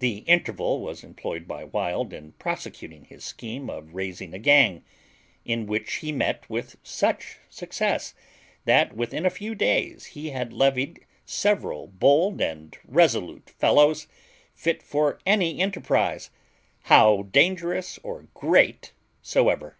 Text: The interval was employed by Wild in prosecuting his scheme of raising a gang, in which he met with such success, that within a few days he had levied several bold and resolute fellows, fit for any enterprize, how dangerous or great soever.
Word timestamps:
The 0.00 0.24
interval 0.26 0.80
was 0.80 1.04
employed 1.04 1.46
by 1.46 1.62
Wild 1.62 2.12
in 2.12 2.32
prosecuting 2.32 3.04
his 3.04 3.22
scheme 3.24 3.70
of 3.70 3.94
raising 3.94 4.34
a 4.34 4.40
gang, 4.40 4.82
in 5.44 5.66
which 5.66 5.98
he 5.98 6.10
met 6.10 6.50
with 6.50 6.76
such 6.82 7.38
success, 7.48 8.12
that 8.64 8.96
within 8.96 9.24
a 9.24 9.30
few 9.30 9.54
days 9.54 10.04
he 10.18 10.30
had 10.30 10.52
levied 10.52 11.06
several 11.24 11.86
bold 11.86 12.40
and 12.40 12.76
resolute 12.84 13.50
fellows, 13.50 14.08
fit 14.52 14.82
for 14.82 15.20
any 15.24 15.60
enterprize, 15.60 16.30
how 16.86 17.22
dangerous 17.30 17.98
or 18.02 18.26
great 18.34 18.90
soever. 19.22 19.76